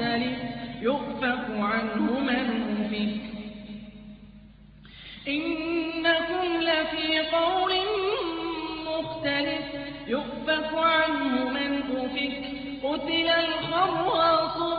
[0.00, 0.38] مختلف
[0.82, 2.46] يؤفك عنه من
[2.80, 3.20] أفك.
[5.28, 7.72] إنكم لفي قول
[8.86, 9.64] مختلف
[10.06, 12.42] يؤفك عنه من أفك.
[12.84, 14.70] قتل الخراصون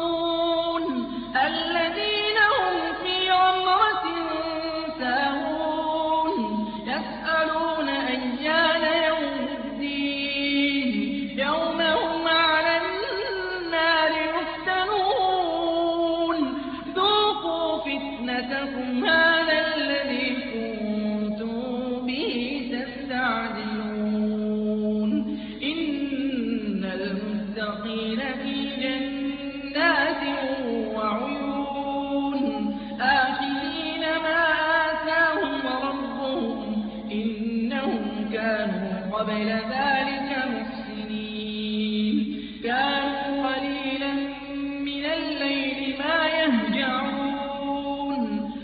[39.31, 42.15] قبل ذلك محسنين.
[42.63, 44.13] كانوا قليلا
[44.59, 48.21] من الليل ما يهجعون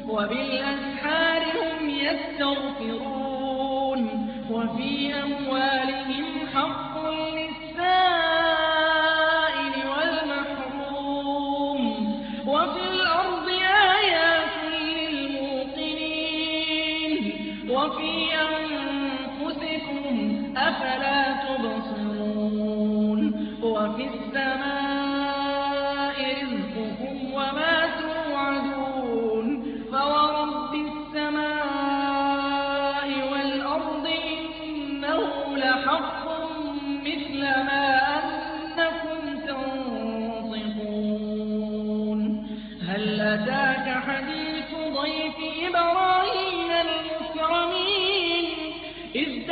[0.10, 3.22] وبالأسحار هم يستغفرون
[4.52, 6.87] وفي أموالهم حق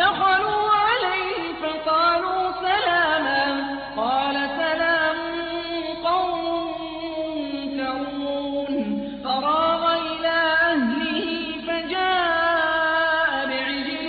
[0.06, 3.42] دخلوا عليه فقالوا سلاما.
[3.98, 5.20] قال سلام
[6.04, 6.44] قوم
[7.64, 8.72] منكرون.
[9.24, 10.38] فراغ إلى
[10.72, 11.20] أهله
[11.68, 14.04] فجاء بعجل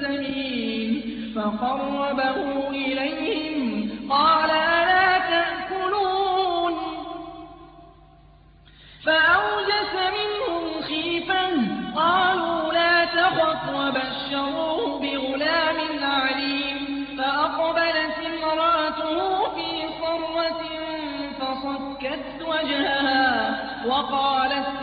[0.00, 0.90] سمين.
[1.36, 2.38] فقربه
[2.70, 3.58] إليهم
[4.10, 4.39] قال
[14.00, 20.62] تخف وبشروه بغلام عليم فأقبلت امرأته في صرة
[21.40, 23.56] فصكت وجهها
[23.86, 24.82] وقالت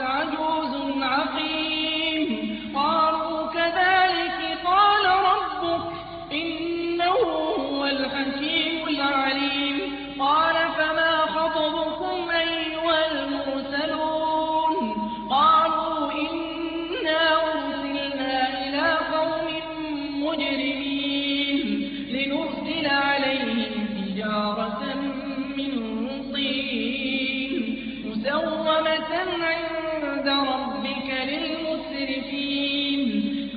[32.34, 33.50] للمسرفين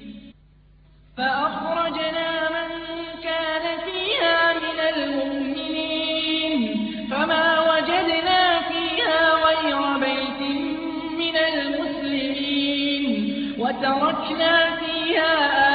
[1.16, 2.68] فأخرجنا من
[3.22, 6.60] كان فيها من المؤمنين.
[7.10, 10.40] فما وجدنا فيها غير بيت
[11.18, 13.04] من المسلمين.
[13.58, 15.34] وتركنا فيها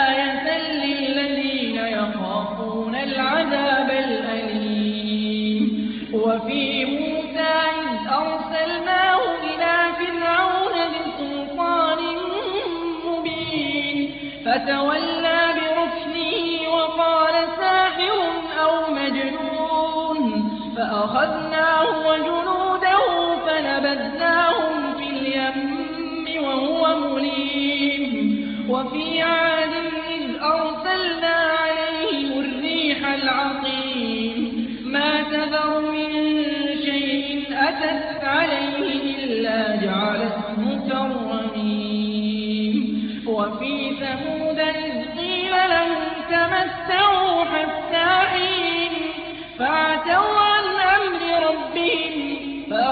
[0.09, 0.47] آية
[0.85, 5.63] للذين يخافون العذاب الأليم.
[6.13, 6.84] وفي
[14.66, 18.18] فتولى بركنه وقال ساحر
[18.64, 23.00] أو مجنون فأخذناه وجنوده
[23.45, 28.06] فنبذناهم في اليم وهو مليم
[28.69, 29.74] وفي عاد
[30.19, 36.10] إذ أرسلنا عليهم الريح العقيم ما تذر من
[36.86, 41.95] شيء أتت عليه إلا جعلته كالرميم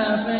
[0.00, 0.39] فرشناها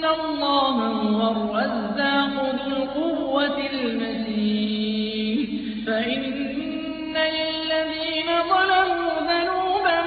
[0.00, 2.34] إن الله هو الرزاق
[2.66, 5.48] ذو القوة المتين
[5.86, 6.22] فإن
[7.16, 10.00] للذين ظلموا ذنوبا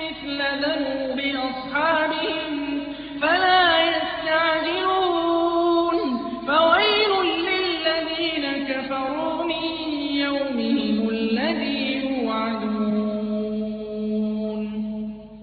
[0.00, 1.18] مثل ذنوب
[1.50, 2.19] أصحابهم